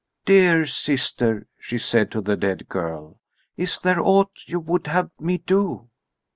"Dear 0.25 0.65
sister," 0.65 1.45
she 1.59 1.77
said 1.77 2.09
to 2.09 2.21
the 2.21 2.35
dead 2.35 2.67
girl, 2.67 3.19
"is 3.55 3.77
there 3.77 4.01
aught 4.01 4.31
you 4.47 4.59
would 4.59 4.87
have 4.87 5.11
me 5.19 5.37
do?" 5.37 5.89